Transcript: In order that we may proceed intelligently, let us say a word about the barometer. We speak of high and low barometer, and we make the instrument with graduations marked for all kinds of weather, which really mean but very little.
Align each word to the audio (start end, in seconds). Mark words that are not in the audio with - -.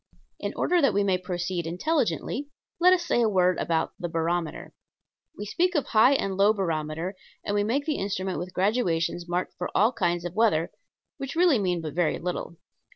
In 0.39 0.51
order 0.55 0.81
that 0.81 0.95
we 0.95 1.03
may 1.03 1.19
proceed 1.19 1.67
intelligently, 1.67 2.49
let 2.79 2.91
us 2.91 3.05
say 3.05 3.21
a 3.21 3.29
word 3.29 3.59
about 3.59 3.93
the 3.99 4.09
barometer. 4.09 4.73
We 5.37 5.45
speak 5.45 5.75
of 5.75 5.85
high 5.85 6.13
and 6.13 6.35
low 6.35 6.53
barometer, 6.53 7.13
and 7.43 7.53
we 7.53 7.63
make 7.63 7.85
the 7.85 7.99
instrument 7.99 8.39
with 8.39 8.51
graduations 8.51 9.29
marked 9.29 9.53
for 9.59 9.69
all 9.77 9.93
kinds 9.93 10.25
of 10.25 10.33
weather, 10.33 10.71
which 11.17 11.35
really 11.35 11.59
mean 11.59 11.81
but 11.81 11.93
very 11.93 12.17
little. 12.17 12.55